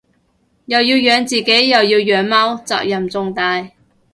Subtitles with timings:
[0.65, 3.69] 又要養自己又要養貓責任重大